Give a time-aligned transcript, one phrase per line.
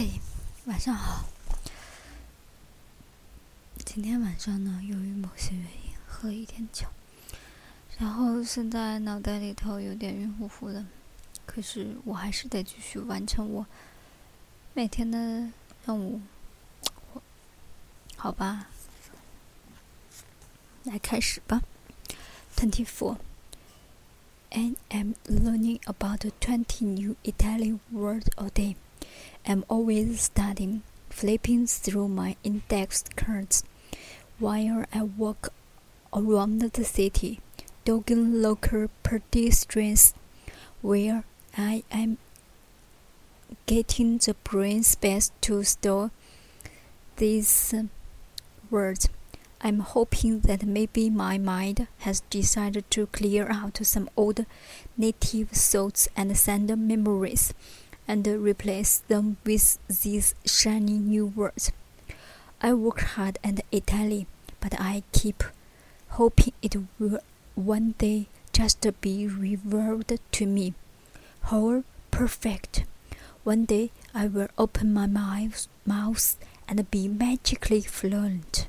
[0.00, 0.08] 嘿，
[0.64, 1.26] 晚上好。
[3.84, 6.86] 今天晚上呢，由于某些原因喝了一点酒，
[7.98, 10.86] 然后现在脑袋里头有点晕乎乎的。
[11.44, 13.66] 可是我还是得继续完成我
[14.72, 15.18] 每天的
[15.84, 16.22] 任务，
[18.16, 18.68] 好吧？
[20.84, 21.60] 来开始吧。
[22.56, 23.18] Twenty four.
[24.50, 28.76] And I'm learning about twenty new Italian words a day.
[29.46, 33.64] I'm always studying, flipping through my index cards
[34.38, 35.52] while I walk
[36.12, 37.40] around the city,
[37.84, 40.14] dogging local pedestrians
[40.82, 41.24] where
[41.56, 42.18] I am
[43.66, 46.10] getting the brain space to store
[47.16, 47.84] these uh,
[48.70, 49.08] words.
[49.62, 54.46] I'm hoping that maybe my mind has decided to clear out some old
[54.96, 57.52] native thoughts and send memories
[58.10, 61.70] and replace them with these shiny new words.
[62.60, 64.26] I work hard at Italy,
[64.58, 65.44] but I keep
[66.18, 67.20] hoping it will
[67.54, 70.74] one day just be revealed to me.
[71.44, 72.82] Whole, perfect.
[73.44, 76.36] One day I will open my mouth
[76.66, 78.66] and be magically fluent.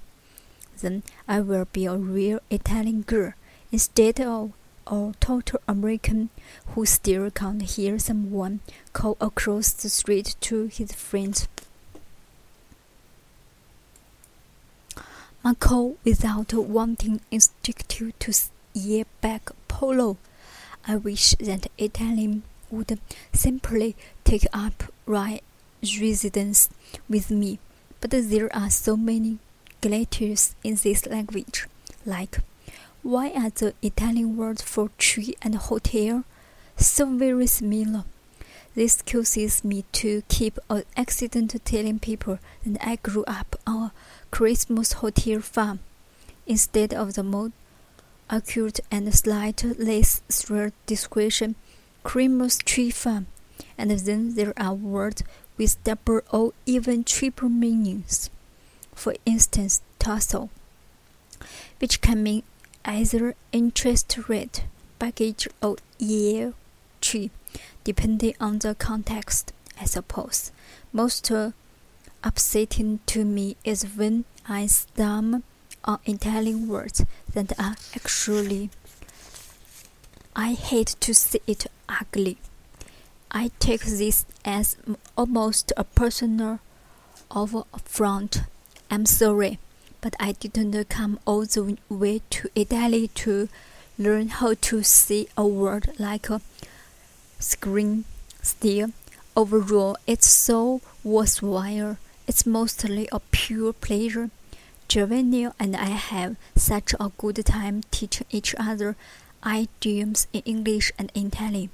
[0.81, 3.33] Then I will be a real Italian girl
[3.71, 4.51] instead of
[4.87, 6.29] or total American
[6.67, 8.59] who still can't hear someone
[8.93, 11.47] call across the street to his friends.
[15.59, 18.33] Call without wanting instinctive to
[18.73, 20.17] yell back polo.
[20.87, 22.99] I wish that Italian would
[23.33, 25.43] simply take up right
[25.99, 26.69] residence
[27.09, 27.59] with me,
[27.99, 29.39] but there are so many
[29.81, 31.67] glitches in this language,
[32.05, 32.39] like
[33.03, 36.23] why are the Italian words for tree and hotel
[36.77, 38.03] so very similar?
[38.75, 43.91] This causes me to keep an accident telling people that I grew up on a
[44.29, 45.79] Christmas hotel farm
[46.45, 47.51] instead of the more
[48.29, 51.55] accurate and slightly less thrilled description
[52.03, 53.27] Christmas tree farm.
[53.77, 55.23] And then there are words
[55.57, 58.29] with double or even triple meanings.
[58.93, 60.49] For instance, tassel,
[61.79, 62.43] which can mean
[62.85, 64.63] either interest rate,
[64.99, 66.53] baggage, or year
[67.01, 67.31] tree,
[67.83, 70.51] depending on the context, I suppose.
[70.93, 71.31] Most
[72.23, 75.43] upsetting to me is when I stumble
[75.83, 77.03] on Italian words
[77.33, 78.69] that are actually.
[80.35, 82.37] I hate to see it ugly.
[83.31, 84.77] I take this as
[85.17, 86.59] almost a personal
[87.29, 88.43] affront.
[88.89, 89.59] I'm sorry
[90.01, 93.47] but I didn't come all the way to Italy to
[93.97, 96.41] learn how to say a word like a
[97.39, 98.05] screen.
[98.41, 98.89] Still,
[99.35, 101.97] overall, it's so worthwhile.
[102.27, 104.31] It's mostly a pure pleasure.
[104.87, 108.95] Giovanni and I have such a good time teaching each other
[109.45, 111.69] idioms in English and Italian.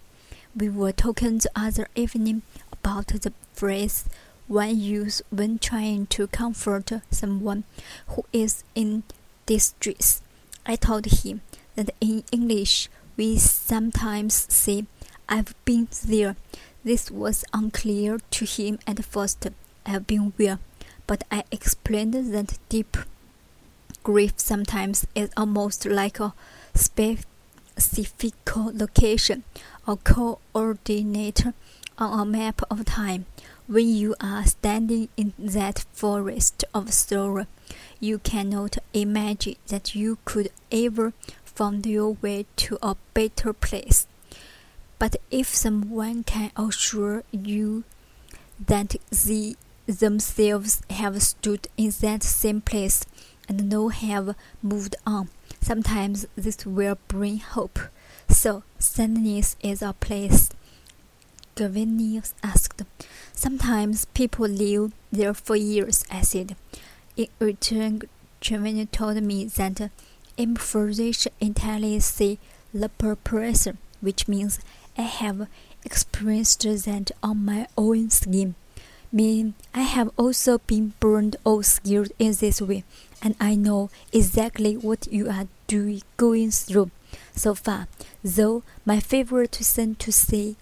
[0.55, 4.05] We were talking the other evening about the phrase
[4.47, 7.63] one use when trying to comfort someone
[8.07, 9.03] who is in
[9.45, 10.21] distress.
[10.65, 11.41] I told him
[11.75, 14.85] that in English we sometimes say,
[15.27, 16.35] I've been there.
[16.83, 19.47] This was unclear to him at first.
[19.85, 20.59] I've been where,
[21.05, 22.97] but I explained that deep
[24.03, 26.33] grief sometimes is almost like a
[26.73, 29.43] specific location,
[29.85, 31.43] a coordinate
[31.97, 33.25] on a map of time.
[33.69, 37.47] When you are standing in that forest of sorrow,
[37.99, 41.11] you cannot imagine that you could ever
[41.43, 44.07] find your way to a better place.
[44.99, 47.83] But if someone can assure you
[48.65, 49.55] that they
[49.85, 53.05] themselves have stood in that same place
[53.49, 55.27] and now have moved on,
[55.59, 57.79] sometimes this will bring hope.
[58.29, 60.51] So, sadness is a place.
[61.57, 62.83] Giovanni asked.
[63.33, 66.55] Sometimes people live there for years, I said.
[67.15, 68.03] In return,
[68.39, 69.89] Trevino told me that
[70.37, 72.39] improvisation entirely
[72.75, 74.59] la preparation, which means
[74.99, 75.47] I have
[75.83, 78.53] experienced that on my own skin.
[79.11, 82.83] Meaning, I have also been burned or skilled in this way,
[83.23, 86.91] and I know exactly what you are doing, going through
[87.33, 87.87] so far.
[88.23, 90.55] Though my favorite thing to say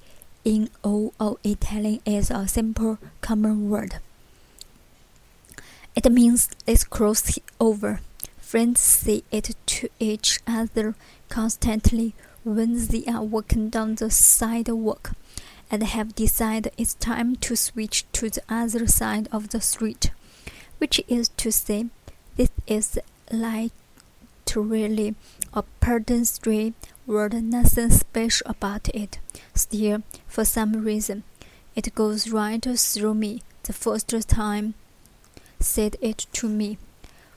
[0.46, 3.96] in all of Italian is a simple common word.
[5.96, 8.00] It means let's cross over.
[8.38, 10.96] Friends say it to each other
[11.28, 12.14] constantly
[12.44, 15.12] when they are walking down the sidewalk.
[15.72, 20.12] and have decided it's time to switch to the other side of the street,
[20.78, 21.88] which is to say,
[22.36, 23.00] this is
[23.32, 23.72] like
[24.46, 25.16] literally
[25.54, 26.76] a pedestrian
[27.08, 29.20] word, nothing special about it.
[29.54, 31.24] Still, for some reason,
[31.76, 33.42] it goes right through me.
[33.64, 34.74] The first time
[35.60, 36.78] said it to me.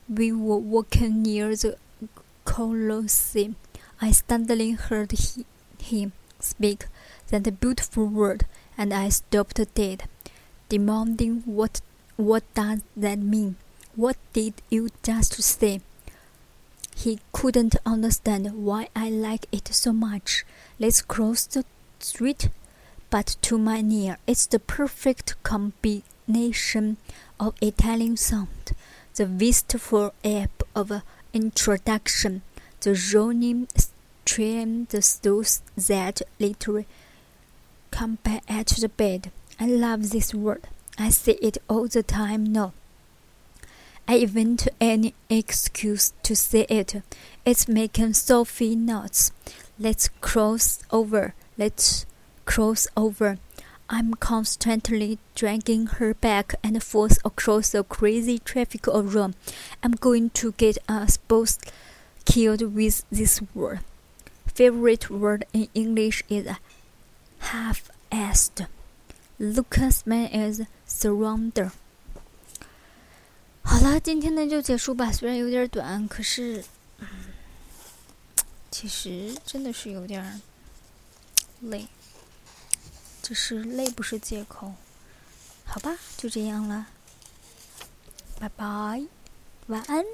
[0.09, 1.77] We were walking near the
[2.45, 3.57] Colosseum.
[4.01, 5.45] I suddenly heard he,
[5.83, 6.87] him speak
[7.29, 10.05] that beautiful word, and I stopped dead,
[10.69, 11.81] demanding what
[12.17, 13.57] what does that mean?
[13.95, 15.81] What did you just say?
[16.99, 20.45] He couldn't understand why I like it so much.
[20.81, 21.65] Let's cross the
[22.01, 22.49] street.
[23.09, 26.97] But to my ear, it's the perfect combination
[27.39, 28.73] of Italian sound,
[29.15, 30.91] the wistful air of
[31.33, 32.43] introduction,
[32.81, 36.89] the rolling stream, the stools that literally
[37.93, 39.31] come back at the bed.
[39.61, 40.67] I love this word.
[40.99, 42.73] I say it all the time now.
[44.11, 47.03] I invent any excuse to say it.
[47.45, 49.33] It's making Sophie nuts.
[49.79, 51.35] Let's cross over.
[51.59, 52.07] Let's
[52.47, 53.37] cross over.
[53.91, 59.35] I'm constantly dragging her back and forth across the crazy traffic of Rome.
[59.83, 61.59] I'm going to get us both
[62.25, 63.81] killed with this word.
[64.47, 66.49] Favorite word in English is
[67.41, 68.67] half-assed.
[69.39, 71.73] Lucas man is surrender.
[73.63, 75.13] 好了，今天呢就结束吧。
[75.13, 76.65] 虽然有点短，可是，
[78.71, 80.41] 其实真的是有点
[81.61, 81.87] 累。
[83.23, 84.73] 只是累不是借口。
[85.65, 86.87] 好吧，就这样了。
[88.41, 89.03] 拜拜，
[89.67, 90.05] 晚安。